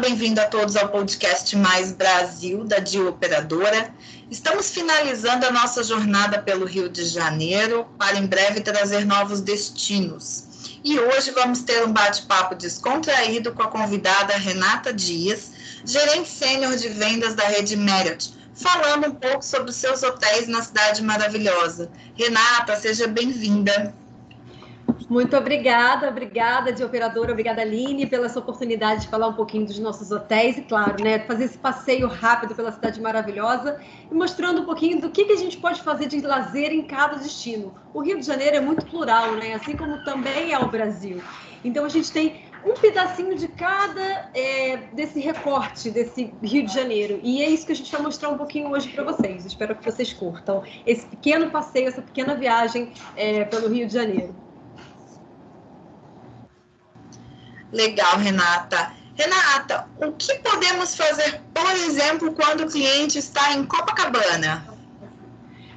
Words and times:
Bem-vindo 0.00 0.40
a 0.40 0.46
todos 0.46 0.76
ao 0.76 0.88
podcast 0.88 1.54
Mais 1.56 1.92
Brasil 1.92 2.64
da 2.64 2.78
Dio 2.78 3.10
Operadora. 3.10 3.94
Estamos 4.30 4.70
finalizando 4.70 5.44
a 5.44 5.50
nossa 5.50 5.84
jornada 5.84 6.40
pelo 6.40 6.64
Rio 6.64 6.88
de 6.88 7.04
Janeiro 7.04 7.86
para 7.98 8.18
em 8.18 8.26
breve 8.26 8.62
trazer 8.62 9.04
novos 9.04 9.42
destinos. 9.42 10.44
E 10.82 10.98
hoje 10.98 11.32
vamos 11.32 11.60
ter 11.60 11.84
um 11.84 11.92
bate-papo 11.92 12.54
descontraído 12.54 13.52
com 13.52 13.62
a 13.62 13.68
convidada 13.68 14.34
Renata 14.38 14.90
Dias, 14.90 15.50
gerente 15.84 16.30
sênior 16.30 16.76
de 16.76 16.88
vendas 16.88 17.34
da 17.34 17.44
rede 17.44 17.76
Marriott, 17.76 18.32
falando 18.54 19.08
um 19.08 19.14
pouco 19.14 19.44
sobre 19.44 19.68
os 19.68 19.76
seus 19.76 20.02
hotéis 20.02 20.48
na 20.48 20.62
cidade 20.62 21.02
maravilhosa. 21.02 21.90
Renata, 22.16 22.74
seja 22.76 23.06
bem-vinda. 23.06 23.94
Muito 25.08 25.36
obrigada, 25.36 26.08
obrigada 26.08 26.72
de 26.72 26.84
operadora, 26.84 27.32
obrigada 27.32 27.62
Aline 27.62 28.06
pela 28.06 28.26
essa 28.26 28.38
oportunidade 28.38 29.02
de 29.02 29.08
falar 29.08 29.28
um 29.28 29.32
pouquinho 29.32 29.66
dos 29.66 29.78
nossos 29.78 30.10
hotéis 30.10 30.56
e, 30.56 30.62
claro, 30.62 31.02
né, 31.02 31.18
fazer 31.20 31.44
esse 31.44 31.58
passeio 31.58 32.06
rápido 32.06 32.54
pela 32.54 32.70
cidade 32.70 33.00
maravilhosa 33.00 33.80
e 34.10 34.14
mostrando 34.14 34.62
um 34.62 34.64
pouquinho 34.64 35.00
do 35.00 35.10
que, 35.10 35.24
que 35.24 35.32
a 35.32 35.36
gente 35.36 35.56
pode 35.56 35.82
fazer 35.82 36.06
de 36.06 36.20
lazer 36.20 36.72
em 36.72 36.82
cada 36.82 37.16
destino. 37.16 37.74
O 37.92 38.00
Rio 38.00 38.20
de 38.20 38.26
Janeiro 38.26 38.56
é 38.56 38.60
muito 38.60 38.86
plural, 38.86 39.32
né, 39.32 39.54
assim 39.54 39.76
como 39.76 40.04
também 40.04 40.52
é 40.52 40.58
o 40.58 40.68
Brasil. 40.68 41.20
Então 41.64 41.84
a 41.84 41.88
gente 41.88 42.10
tem 42.12 42.42
um 42.64 42.74
pedacinho 42.74 43.36
de 43.36 43.48
cada 43.48 44.30
é, 44.34 44.76
desse 44.92 45.18
recorte 45.18 45.90
desse 45.90 46.32
Rio 46.42 46.66
de 46.66 46.72
Janeiro. 46.72 47.20
E 47.22 47.42
é 47.42 47.48
isso 47.48 47.66
que 47.66 47.72
a 47.72 47.76
gente 47.76 47.90
vai 47.90 48.02
mostrar 48.02 48.28
um 48.28 48.36
pouquinho 48.36 48.70
hoje 48.70 48.88
para 48.88 49.04
vocês. 49.04 49.44
Espero 49.44 49.74
que 49.74 49.84
vocês 49.84 50.12
curtam 50.12 50.62
esse 50.86 51.06
pequeno 51.06 51.50
passeio, 51.50 51.88
essa 51.88 52.02
pequena 52.02 52.34
viagem 52.34 52.92
é, 53.16 53.44
pelo 53.44 53.68
Rio 53.68 53.86
de 53.86 53.94
Janeiro. 53.94 54.34
Legal, 57.72 58.18
Renata. 58.18 58.92
Renata, 59.16 59.86
o 59.98 60.12
que 60.12 60.34
podemos 60.36 60.94
fazer, 60.96 61.40
por 61.52 61.70
exemplo, 61.72 62.32
quando 62.32 62.62
o 62.62 62.70
cliente 62.70 63.18
está 63.18 63.52
em 63.52 63.66
Copacabana? 63.66 64.66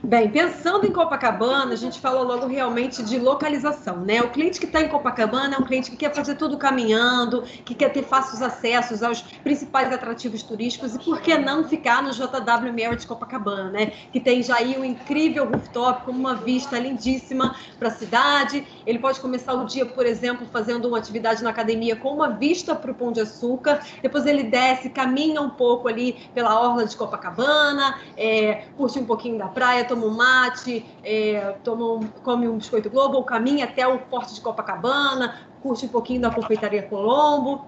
Bem, 0.06 0.30
pensando 0.30 0.86
em 0.86 0.92
Copacabana, 0.92 1.72
a 1.72 1.78
gente 1.78 1.98
fala 1.98 2.24
logo 2.24 2.46
realmente 2.46 3.02
de 3.02 3.18
localização, 3.18 4.02
né? 4.02 4.22
O 4.22 4.30
cliente 4.32 4.60
que 4.60 4.66
está 4.66 4.82
em 4.82 4.90
Copacabana 4.90 5.56
é 5.56 5.58
um 5.58 5.64
cliente 5.64 5.90
que 5.90 5.96
quer 5.96 6.14
fazer 6.14 6.36
tudo 6.36 6.58
caminhando, 6.58 7.44
que 7.64 7.74
quer 7.74 7.88
ter 7.88 8.04
fáceis 8.04 8.42
acessos 8.42 9.02
aos 9.02 9.22
principais 9.22 9.94
atrativos 9.94 10.44
turísticos 10.44 10.94
e 10.94 11.00
por 11.00 11.22
que 11.22 11.38
não 11.38 11.64
ficar 11.70 12.04
no 12.04 12.12
JW 12.12 12.74
Marriott 12.74 13.08
Copacabana, 13.08 13.72
né? 13.72 13.94
Que 14.12 14.20
tem 14.20 14.44
já 14.44 14.58
aí 14.58 14.78
um 14.78 14.84
incrível 14.84 15.50
rooftop 15.50 16.04
com 16.04 16.12
uma 16.12 16.36
vista 16.36 16.78
lindíssima 16.78 17.56
para 17.80 17.88
a 17.88 17.92
cidade. 17.92 18.68
Ele 18.86 19.00
pode 19.00 19.22
começar 19.22 19.54
o 19.54 19.66
dia, 19.66 19.86
por 19.86 20.06
exemplo, 20.06 20.46
fazendo 20.52 20.90
uma 20.90 20.98
atividade 20.98 21.42
na 21.42 21.52
academia 21.52 21.96
com 21.96 22.10
uma 22.10 22.28
vista 22.28 22.76
para 22.76 22.92
o 22.92 22.94
Pão 22.94 23.14
de 23.14 23.22
Açúcar. 23.22 23.80
Depois 24.02 24.26
ele 24.26 24.44
desce, 24.44 24.90
caminha 24.90 25.42
um 25.42 25.52
pouco 25.52 25.88
ali 25.88 26.28
pela 26.34 26.60
orla 26.60 26.86
de 26.86 26.98
Copacabana, 26.98 27.98
é, 28.18 28.66
curte 28.76 29.00
um 29.00 29.06
pouquinho 29.06 29.38
da 29.38 29.48
praia 29.48 29.93
toma 29.94 30.08
um 30.08 30.16
mate, 30.16 30.86
é, 31.04 31.52
toma 31.64 32.00
come 32.24 32.48
um 32.48 32.58
biscoito 32.58 32.90
Globo, 32.90 33.18
ou 33.18 33.24
caminha 33.24 33.66
até 33.66 33.88
o 33.88 34.00
Forte 34.10 34.34
de 34.34 34.42
Copacabana, 34.42 35.36
curte 35.62 35.86
um 35.86 35.90
pouquinho 35.90 36.22
da 36.22 36.32
Confeitaria 36.32 36.84
Colombo. 36.84 37.66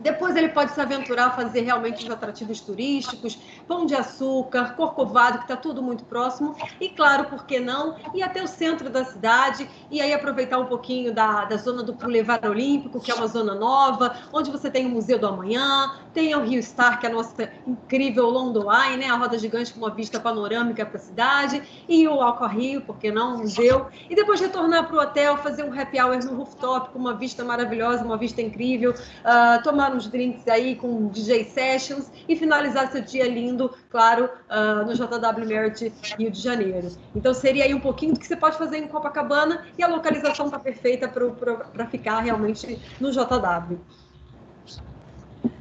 Depois 0.00 0.34
ele 0.36 0.48
pode 0.48 0.72
se 0.72 0.80
aventurar 0.80 1.26
a 1.26 1.30
fazer 1.30 1.60
realmente 1.60 2.04
os 2.04 2.10
atrativos 2.10 2.60
turísticos, 2.60 3.38
pão 3.68 3.84
de 3.84 3.94
açúcar, 3.94 4.74
corcovado, 4.74 5.38
que 5.38 5.44
está 5.44 5.56
tudo 5.56 5.82
muito 5.82 6.04
próximo. 6.04 6.56
E 6.80 6.88
claro, 6.88 7.24
por 7.24 7.44
que 7.44 7.60
não? 7.60 7.96
Ir 8.14 8.22
até 8.22 8.42
o 8.42 8.46
centro 8.46 8.88
da 8.88 9.04
cidade 9.04 9.68
e 9.90 10.00
aí 10.00 10.12
aproveitar 10.12 10.58
um 10.58 10.66
pouquinho 10.66 11.12
da, 11.12 11.44
da 11.44 11.56
zona 11.56 11.82
do 11.82 11.92
Boulevard 11.92 12.46
Olímpico, 12.46 13.00
que 13.00 13.10
é 13.10 13.14
uma 13.14 13.26
zona 13.26 13.54
nova, 13.54 14.16
onde 14.32 14.50
você 14.50 14.70
tem 14.70 14.86
o 14.86 14.88
Museu 14.88 15.18
do 15.18 15.26
Amanhã, 15.26 15.96
tem 16.14 16.34
o 16.34 16.42
Rio 16.42 16.62
Star, 16.62 16.98
que 16.98 17.06
é 17.06 17.10
a 17.10 17.12
nossa 17.12 17.50
incrível 17.66 18.28
London 18.28 18.72
Eye, 18.72 18.96
né? 18.96 19.08
a 19.08 19.16
roda 19.16 19.38
gigante 19.38 19.72
com 19.72 19.80
uma 19.80 19.90
vista 19.90 20.18
panorâmica 20.18 20.84
para 20.86 20.96
a 20.96 21.00
cidade, 21.00 21.62
e 21.88 22.08
o 22.08 22.20
Alco 22.20 22.46
Rio, 22.46 22.80
por 22.80 22.98
que 22.98 23.10
não? 23.10 23.36
O 23.36 23.38
museu. 23.38 23.86
E 24.08 24.14
depois 24.14 24.40
retornar 24.40 24.86
para 24.86 24.96
o 24.96 25.00
hotel, 25.00 25.36
fazer 25.38 25.62
um 25.62 25.78
happy 25.78 26.00
hour 26.00 26.16
no 26.24 26.36
rooftop, 26.36 26.90
com 26.90 26.98
uma 26.98 27.14
vista 27.14 27.44
maravilhosa, 27.44 28.04
uma 28.04 28.16
vista 28.16 28.40
incrível, 28.40 28.92
uh, 28.92 29.62
tomar 29.62 29.89
tomar 29.90 29.96
uns 29.96 30.06
drinks 30.06 30.46
aí 30.46 30.76
com 30.76 31.08
DJ 31.08 31.44
Sessions 31.44 32.06
e 32.28 32.36
finalizar 32.36 32.90
seu 32.90 33.02
dia 33.02 33.26
lindo, 33.28 33.74
claro, 33.90 34.30
uh, 34.48 34.86
no 34.86 34.94
JW 34.94 35.46
Merit 35.46 35.92
Rio 36.18 36.30
de 36.30 36.40
Janeiro. 36.40 36.90
Então 37.14 37.34
seria 37.34 37.64
aí 37.64 37.74
um 37.74 37.80
pouquinho 37.80 38.14
do 38.14 38.20
que 38.20 38.26
você 38.26 38.36
pode 38.36 38.56
fazer 38.56 38.78
em 38.78 38.88
Copacabana 38.88 39.66
e 39.76 39.82
a 39.82 39.88
localização 39.88 40.46
está 40.46 40.58
perfeita 40.58 41.08
para 41.08 41.86
ficar 41.86 42.20
realmente 42.20 42.80
no 43.00 43.10
JW. 43.10 43.80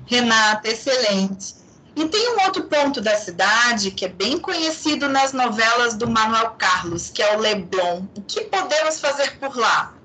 Renata, 0.05 0.67
excelente. 0.67 1.59
E 1.95 2.07
tem 2.07 2.35
um 2.35 2.43
outro 2.45 2.63
ponto 2.63 3.01
da 3.01 3.15
cidade 3.15 3.91
que 3.91 4.05
é 4.05 4.07
bem 4.07 4.39
conhecido 4.39 5.09
nas 5.09 5.33
novelas 5.33 5.95
do 5.95 6.09
Manuel 6.09 6.51
Carlos, 6.57 7.09
que 7.09 7.21
é 7.21 7.35
o 7.35 7.39
Leblon. 7.39 8.03
O 8.15 8.21
que 8.21 8.41
podemos 8.45 8.99
fazer 8.99 9.37
por 9.37 9.57
lá? 9.57 9.98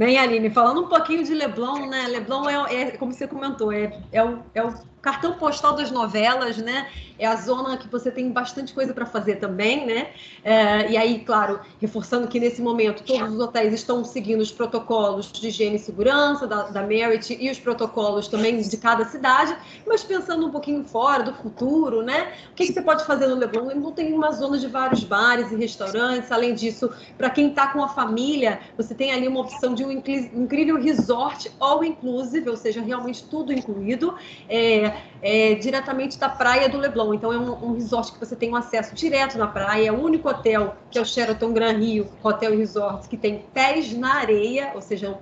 Bem, 0.00 0.18
Aline, 0.18 0.48
falando 0.48 0.80
um 0.80 0.88
pouquinho 0.88 1.22
de 1.22 1.34
Leblon, 1.34 1.86
né? 1.86 2.06
Leblon 2.08 2.48
é, 2.48 2.74
é 2.74 2.90
como 2.92 3.12
você 3.12 3.28
comentou, 3.28 3.70
é, 3.70 4.02
é, 4.10 4.24
o, 4.24 4.42
é 4.54 4.64
o 4.64 4.72
cartão 5.00 5.32
postal 5.34 5.74
das 5.74 5.90
novelas, 5.90 6.56
né? 6.58 6.88
É 7.18 7.26
a 7.26 7.36
zona 7.36 7.76
que 7.76 7.86
você 7.88 8.10
tem 8.10 8.30
bastante 8.30 8.72
coisa 8.72 8.94
para 8.94 9.04
fazer 9.04 9.36
também, 9.36 9.86
né? 9.86 10.08
É, 10.42 10.90
e 10.90 10.96
aí, 10.96 11.18
claro, 11.18 11.60
reforçando 11.78 12.26
que 12.26 12.40
nesse 12.40 12.62
momento 12.62 13.02
todos 13.02 13.34
os 13.34 13.38
hotéis 13.38 13.74
estão 13.74 14.02
seguindo 14.04 14.40
os 14.40 14.50
protocolos 14.50 15.30
de 15.30 15.48
higiene 15.48 15.76
e 15.76 15.78
segurança 15.78 16.46
da, 16.46 16.64
da 16.64 16.82
Merit 16.82 17.36
e 17.38 17.50
os 17.50 17.58
protocolos 17.58 18.26
também 18.26 18.58
de 18.60 18.76
cada 18.78 19.04
cidade, 19.04 19.54
mas 19.86 20.02
pensando 20.02 20.46
um 20.46 20.50
pouquinho 20.50 20.82
fora 20.84 21.22
do 21.22 21.34
futuro, 21.34 22.02
né? 22.02 22.32
O 22.52 22.54
que, 22.54 22.66
que 22.66 22.72
você 22.72 22.80
pode 22.80 23.04
fazer 23.04 23.26
no 23.26 23.34
Leblon? 23.34 23.66
Leblon 23.66 23.92
tem 23.92 24.12
uma 24.14 24.32
zona 24.32 24.58
de 24.58 24.66
vários 24.66 25.04
bares 25.04 25.52
e 25.52 25.56
restaurantes. 25.56 26.32
Além 26.32 26.54
disso, 26.54 26.90
para 27.18 27.28
quem 27.28 27.48
está 27.48 27.66
com 27.68 27.82
a 27.82 27.88
família, 27.88 28.60
você 28.76 28.94
tem 28.94 29.12
ali 29.12 29.28
uma 29.28 29.40
opção 29.40 29.74
de 29.74 29.84
um 29.84 29.90
incrível 29.90 30.80
resort 30.80 31.50
all 31.60 31.84
inclusive, 31.84 32.48
ou 32.48 32.56
seja, 32.56 32.80
realmente 32.80 33.24
tudo 33.24 33.52
incluído. 33.52 34.14
É, 34.48 34.89
é, 35.22 35.54
diretamente 35.54 36.18
da 36.18 36.28
praia 36.28 36.68
do 36.68 36.78
Leblon. 36.78 37.14
Então, 37.14 37.32
é 37.32 37.38
um, 37.38 37.70
um, 37.70 37.72
resort 37.74 38.12
que 38.12 38.18
você 38.18 38.36
tem 38.36 38.50
um 38.50 38.56
acesso 38.56 38.94
direto 38.94 39.36
na 39.38 39.46
praia. 39.46 39.88
É 39.88 39.92
o 39.92 40.00
único 40.00 40.28
hotel, 40.28 40.76
que 40.90 40.98
é 40.98 41.02
o 41.02 41.04
Sheraton 41.04 41.52
Gran 41.52 41.78
Rio 41.78 42.08
Hotel 42.22 42.54
e 42.54 42.56
Resort, 42.56 43.08
que 43.08 43.16
tem 43.16 43.44
pés 43.52 43.92
na 43.92 44.14
areia, 44.14 44.72
ou 44.74 44.80
seja, 44.80 45.18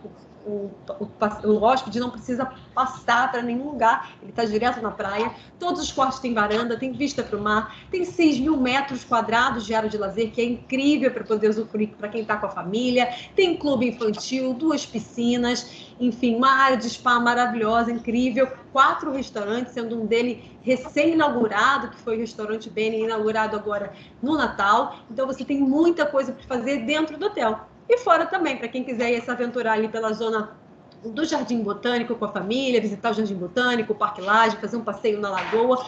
o, 0.46 0.70
o, 0.98 1.08
o 1.44 1.62
hóspede 1.62 2.00
não 2.00 2.10
precisa 2.10 2.50
passar 2.74 3.30
para 3.30 3.42
nenhum 3.42 3.70
lugar, 3.70 4.12
ele 4.22 4.30
está 4.30 4.44
direto 4.44 4.80
na 4.80 4.90
praia. 4.90 5.32
Todos 5.58 5.82
os 5.82 5.92
quartos 5.92 6.18
têm 6.18 6.32
varanda, 6.32 6.76
tem 6.76 6.92
vista 6.92 7.22
para 7.22 7.38
o 7.38 7.42
mar, 7.42 7.76
tem 7.90 8.04
6 8.04 8.40
mil 8.40 8.56
metros 8.56 9.04
quadrados 9.04 9.66
de 9.66 9.74
área 9.74 9.88
de 9.88 9.98
lazer, 9.98 10.30
que 10.30 10.40
é 10.40 10.44
incrível 10.44 11.10
para 11.10 11.24
poder 11.24 11.48
usufruir 11.50 11.90
para 11.90 12.08
quem 12.08 12.22
está 12.22 12.36
com 12.36 12.46
a 12.46 12.50
família. 12.50 13.12
Tem 13.34 13.56
clube 13.56 13.88
infantil, 13.88 14.54
duas 14.54 14.86
piscinas, 14.86 15.88
enfim, 16.00 16.36
uma 16.36 16.50
área 16.50 16.76
de 16.76 16.88
spa 16.88 17.18
maravilhosa, 17.18 17.90
incrível. 17.90 18.48
Quatro 18.72 19.12
restaurantes, 19.12 19.72
sendo 19.72 20.00
um 20.00 20.06
dele 20.06 20.58
recém-inaugurado, 20.62 21.88
que 21.88 21.96
foi 21.98 22.16
o 22.16 22.20
restaurante 22.20 22.70
Beni, 22.70 23.02
inaugurado 23.02 23.56
agora 23.56 23.92
no 24.22 24.36
Natal. 24.36 24.98
Então 25.10 25.26
você 25.26 25.44
tem 25.44 25.60
muita 25.60 26.06
coisa 26.06 26.32
para 26.32 26.44
fazer 26.44 26.84
dentro 26.84 27.18
do 27.18 27.26
hotel. 27.26 27.66
E 27.88 27.98
fora 27.98 28.26
também, 28.26 28.56
para 28.56 28.68
quem 28.68 28.84
quiser 28.84 29.10
ir 29.12 29.22
se 29.22 29.30
aventurar 29.30 29.72
ali 29.72 29.88
pela 29.88 30.12
zona 30.12 30.56
do 31.04 31.24
Jardim 31.24 31.62
Botânico 31.62 32.14
com 32.14 32.24
a 32.24 32.32
família, 32.32 32.80
visitar 32.80 33.10
o 33.10 33.14
Jardim 33.14 33.34
Botânico, 33.34 33.92
o 33.92 33.96
Parque 33.96 34.20
Laje, 34.20 34.56
fazer 34.56 34.76
um 34.76 34.84
passeio 34.84 35.20
na 35.20 35.30
Lagoa. 35.30 35.86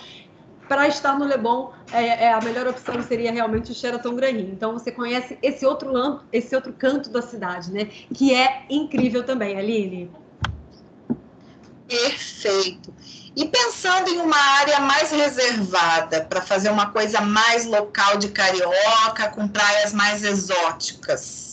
Para 0.69 0.87
estar 0.87 1.19
no 1.19 1.25
Leblon, 1.25 1.73
é, 1.93 2.26
é, 2.26 2.32
a 2.32 2.41
melhor 2.41 2.69
opção 2.69 3.02
seria 3.02 3.32
realmente 3.32 3.73
o 3.73 3.75
Sheraton 3.75 4.14
Grand 4.14 4.31
Rio. 4.31 4.50
Então 4.52 4.73
você 4.73 4.93
conhece 4.93 5.37
esse 5.43 5.67
outro, 5.67 6.20
esse 6.32 6.55
outro 6.55 6.73
canto 6.73 7.11
da 7.11 7.20
cidade, 7.20 7.73
né? 7.73 7.87
Que 8.14 8.32
é 8.32 8.62
incrível 8.70 9.25
também, 9.25 9.58
Aline. 9.58 10.08
Perfeito. 11.88 12.94
E 13.35 13.47
pensando 13.47 14.11
em 14.11 14.19
uma 14.19 14.37
área 14.37 14.79
mais 14.79 15.11
reservada, 15.11 16.23
para 16.23 16.41
fazer 16.41 16.70
uma 16.70 16.91
coisa 16.91 17.20
mais 17.20 17.67
local 17.67 18.17
de 18.17 18.29
carioca, 18.29 19.29
com 19.29 19.49
praias 19.49 19.93
mais 19.93 20.23
exóticas. 20.23 21.50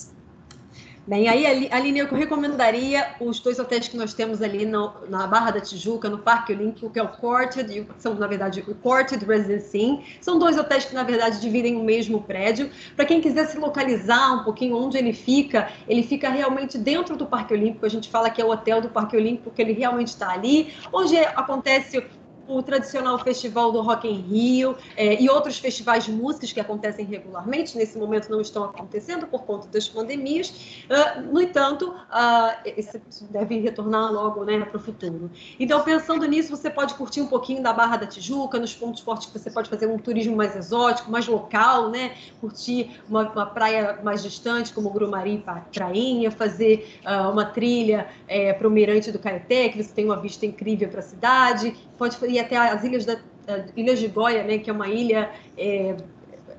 Bem, 1.08 1.30
aí, 1.30 1.70
Aline, 1.72 2.00
eu 2.00 2.08
recomendaria 2.08 3.16
os 3.22 3.40
dois 3.40 3.58
hotéis 3.58 3.88
que 3.88 3.96
nós 3.96 4.14
temos 4.14 4.42
ali 4.42 4.66
no, 4.66 4.92
na 5.08 5.26
Barra 5.26 5.52
da 5.52 5.62
Tijuca, 5.62 6.10
no 6.10 6.18
Parque 6.18 6.52
Olímpico, 6.52 6.90
que 6.90 7.00
é 7.00 7.02
o 7.02 7.08
Courted, 7.08 7.72
e 7.72 7.88
são, 7.98 8.14
na 8.16 8.28
verdade, 8.28 8.62
o 8.68 8.76
Courted 8.76 9.24
Residence 9.24 9.78
Inn. 9.78 10.02
São 10.20 10.38
dois 10.38 10.58
hotéis 10.58 10.84
que, 10.84 10.94
na 10.94 11.04
verdade, 11.04 11.40
dividem 11.40 11.78
o 11.78 11.84
mesmo 11.84 12.24
prédio. 12.24 12.70
Para 12.94 13.06
quem 13.06 13.22
quiser 13.22 13.48
se 13.48 13.58
localizar 13.58 14.34
um 14.34 14.44
pouquinho 14.44 14.76
onde 14.76 14.98
ele 14.98 15.14
fica, 15.14 15.72
ele 15.88 16.04
fica 16.04 16.30
realmente 16.30 16.78
dentro 16.78 17.16
do 17.16 17.26
Parque 17.26 17.54
Olímpico. 17.54 17.86
A 17.86 17.90
gente 17.90 18.10
fala 18.10 18.30
que 18.30 18.42
é 18.42 18.46
o 18.46 18.50
hotel 18.50 18.82
do 18.82 18.90
Parque 18.90 19.16
Olímpico, 19.16 19.46
porque 19.46 19.62
ele 19.62 19.72
realmente 19.72 20.10
está 20.10 20.32
ali, 20.32 20.74
onde 20.92 21.18
acontece 21.18 22.04
o 22.48 22.62
tradicional 22.62 23.18
festival 23.20 23.72
do 23.72 23.82
Rock 23.82 24.08
em 24.08 24.22
Rio 24.22 24.76
é, 24.96 25.22
e 25.22 25.30
outros 25.30 25.58
festivais 25.60 26.06
de 26.06 26.12
músicas 26.12 26.54
que 26.54 26.60
acontecem 26.60 27.06
regularmente. 27.06 27.78
Nesse 27.78 27.98
momento 27.98 28.30
não 28.30 28.42
estão 28.42 28.64
acontecendo 28.64 29.28
por 29.28 29.44
conta 29.44 29.68
das 29.68 29.88
pandemias. 29.88 30.50
Uh, 30.50 31.22
no 31.34 31.42
entanto, 31.42 31.90
uh, 31.90 32.58
esse 32.66 33.02
deve 33.30 33.60
retornar 33.60 34.12
logo 34.12 34.44
né, 34.44 34.60
para 34.60 34.78
o 34.78 34.80
futuro. 34.80 35.30
Então, 35.60 35.82
pensando 35.84 36.26
nisso, 36.26 36.56
você 36.56 36.70
pode 36.70 36.94
curtir 36.94 37.22
um 37.22 37.28
pouquinho 37.28 37.62
da 37.62 37.74
Barra 37.74 37.98
da 37.98 38.08
Tijuca, 38.08 38.60
nos 38.60 38.74
pontos 38.74 39.02
fortes 39.02 39.28
que 39.28 39.38
você 39.38 39.50
pode 39.50 39.70
fazer 39.70 39.88
um 39.88 39.98
turismo 39.98 40.36
mais 40.36 40.56
exótico, 40.56 41.12
mais 41.12 41.28
local, 41.28 41.90
né? 41.90 42.16
curtir 42.40 43.02
uma, 43.10 43.30
uma 43.30 43.46
praia 43.46 44.00
mais 44.04 44.24
distante, 44.24 44.74
como 44.74 44.90
Grumari 44.90 45.36
e 45.36 45.44
Prainha, 45.74 46.32
fazer 46.32 47.00
uh, 47.06 47.30
uma 47.32 47.46
trilha 47.46 48.08
é, 48.28 48.54
para 48.54 48.68
o 48.68 48.72
Mirante 48.72 49.12
do 49.12 49.20
Caeté, 49.20 49.70
que 49.70 49.82
você 49.82 49.94
tem 49.94 50.06
uma 50.06 50.20
vista 50.20 50.46
incrível 50.46 50.90
para 50.90 51.00
a 51.00 51.04
cidade, 51.04 51.76
pode 51.98 52.18
ir 52.38 52.40
até 52.40 52.58
as 52.58 52.84
ilhas 52.84 53.06
da 53.06 53.18
Ilhas 53.76 54.00
de 54.00 54.08
Goia, 54.08 54.44
né, 54.44 54.58
que 54.58 54.70
é 54.70 54.74
uma 54.74 54.90
ilha 54.90 55.32
é, 55.58 55.96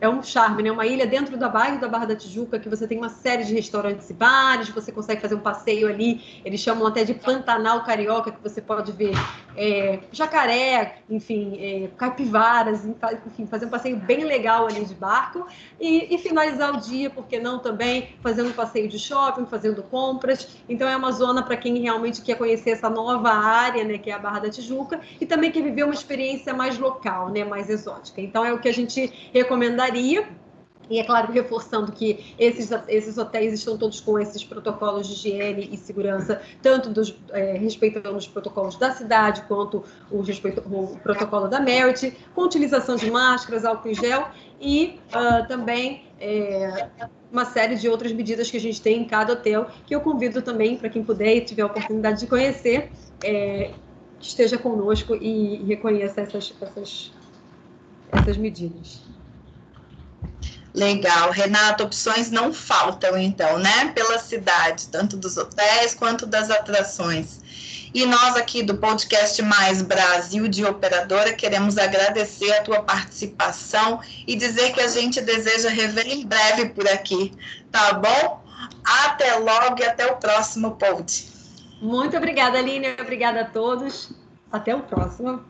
é 0.01 0.09
um 0.09 0.23
charme, 0.23 0.63
né? 0.63 0.71
Uma 0.71 0.87
ilha 0.87 1.07
dentro 1.07 1.37
da 1.37 1.49
bairro 1.49 1.81
da 1.81 1.89
Barra 1.89 2.07
da 2.07 2.17
Tijuca, 2.17 2.59
que 2.59 2.69
você 2.69 2.87
tem 2.87 2.97
uma 2.97 3.09
série 3.09 3.45
de 3.45 3.55
restaurantes 3.55 4.09
e 4.11 4.15
bares, 4.15 4.69
você 4.69 4.93
consegue 4.93 5.21
fazer 5.21 5.35
um 5.35 5.41
passeio 5.41 5.89
ali, 5.89 6.41
eles 6.45 6.61
chamam 6.61 6.87
até 6.87 7.05
de 7.05 7.15
Pantanal 7.15 7.83
Carioca, 7.85 8.31
que 8.31 8.43
você 8.43 8.61
pode 8.61 8.93
ver 8.93 9.13
é, 9.57 10.01
jacaré, 10.13 10.99
enfim, 11.11 11.59
é, 11.61 11.89
capivaras, 11.97 12.85
enfim, 12.85 13.47
fazer 13.47 13.67
um 13.67 13.71
passeio 13.71 13.97
bem 13.97 14.25
legal 14.25 14.67
ali 14.67 14.85
de 14.85 14.95
barco 14.95 15.47
e, 15.81 16.15
e 16.15 16.19
finalizar 16.19 16.75
o 16.75 16.81
dia, 16.81 17.11
porque 17.11 17.39
não 17.39 17.59
também, 17.59 18.11
fazendo 18.23 18.51
um 18.51 18.53
passeio 18.53 18.89
de 18.89 18.99
shopping, 18.99 19.47
fazendo 19.47 19.83
compras. 19.83 20.57
Então 20.69 20.89
é 20.89 20.97
uma 20.97 21.13
zona 21.13 21.43
para 21.43 21.57
quem 21.57 21.79
realmente 21.79 22.23
quer 22.23 22.37
conhecer 22.37 22.71
essa 22.71 22.89
nova 22.89 23.31
área, 23.31 23.85
né, 23.85 23.99
que 23.99 24.11
é 24.11 24.15
a 24.15 24.19
Barra 24.19 24.41
da 24.41 24.51
Tijuca, 24.51 25.01
e 25.21 25.27
também 25.27 25.51
quer 25.51 25.63
viver 25.63 25.85
uma 25.85 25.95
experiência 25.95 26.55
mais 26.55 26.79
local, 26.79 27.31
né, 27.31 27.45
mais 27.45 27.69
exótica. 27.69 28.21
Então 28.21 28.45
é 28.45 28.53
o 28.53 28.59
que 28.59 28.69
a 28.69 28.75
gente 28.75 29.31
recomenda 29.33 29.85
e 30.91 30.99
é 30.99 31.05
claro, 31.05 31.33
reforçando 31.33 31.93
que 31.93 32.35
esses, 32.39 32.71
esses 32.89 33.19
hotéis 33.19 33.53
estão 33.53 33.77
todos 33.77 34.01
com 34.01 34.19
esses 34.19 34.43
protocolos 34.43 35.07
de 35.07 35.15
higiene 35.15 35.69
e 35.73 35.77
segurança, 35.77 36.41
tanto 36.63 36.91
dos, 36.91 37.15
é, 37.31 37.53
respeitando 37.53 38.17
os 38.17 38.27
protocolos 38.27 38.77
da 38.77 38.93
cidade, 38.93 39.43
quanto 39.43 39.85
o, 40.11 40.21
respeito, 40.21 40.63
o 40.67 40.99
protocolo 41.01 41.49
da 41.49 41.61
Merit, 41.61 42.17
com 42.35 42.43
utilização 42.43 42.97
de 42.97 43.11
máscaras, 43.11 43.65
álcool 43.65 43.89
em 43.89 43.95
gel 43.95 44.29
e 44.61 44.99
uh, 45.09 45.47
também 45.47 46.05
é, 46.21 46.89
uma 47.31 47.45
série 47.45 47.77
de 47.77 47.89
outras 47.89 48.13
medidas 48.13 48.51
que 48.51 48.57
a 48.57 48.61
gente 48.61 48.81
tem 48.81 49.03
em 49.03 49.05
cada 49.05 49.35
hotel, 49.35 49.69
que 49.87 49.95
eu 49.95 50.01
convido 50.01 50.43
também 50.43 50.77
para 50.77 50.89
quem 50.89 51.05
puder 51.05 51.37
e 51.37 51.41
tiver 51.43 51.63
a 51.63 51.67
oportunidade 51.67 52.21
de 52.21 52.27
conhecer, 52.27 52.91
é, 53.23 53.73
esteja 54.21 54.59
conosco 54.59 55.15
e, 55.15 55.57
e 55.57 55.65
reconheça 55.65 56.23
essas, 56.23 56.55
essas, 56.61 57.13
essas 58.11 58.37
medidas. 58.37 59.03
Legal. 60.75 61.31
Renata, 61.31 61.85
opções 61.85 62.31
não 62.31 62.53
faltam, 62.53 63.19
então, 63.19 63.59
né? 63.59 63.93
Pela 63.95 64.19
cidade, 64.19 64.89
tanto 64.89 65.17
dos 65.17 65.37
hotéis 65.37 65.95
quanto 65.95 66.27
das 66.27 66.51
atrações. 66.51 67.41
E 67.95 68.05
nós 68.05 68.37
aqui 68.37 68.63
do 68.63 68.77
podcast 68.77 69.41
Mais 69.43 69.81
Brasil 69.81 70.47
de 70.47 70.65
Operadora 70.65 71.33
queremos 71.33 71.79
agradecer 71.79 72.53
a 72.53 72.63
tua 72.63 72.83
participação 72.83 74.01
e 74.27 74.37
dizer 74.37 74.73
que 74.73 74.81
a 74.81 74.89
gente 74.89 75.21
deseja 75.23 75.71
rever 75.71 76.07
em 76.07 76.27
breve 76.27 76.69
por 76.69 76.87
aqui, 76.87 77.33
tá 77.73 77.95
bom? 77.95 78.45
Até 78.85 79.37
logo 79.37 79.81
e 79.81 79.85
até 79.85 80.07
o 80.07 80.17
próximo 80.17 80.73
pod. 80.73 81.29
Muito 81.81 82.17
obrigada, 82.17 82.59
Aline. 82.59 82.89
Obrigada 83.01 83.41
a 83.41 83.45
todos. 83.45 84.11
Até 84.53 84.75
o 84.75 84.81
próximo. 84.81 85.45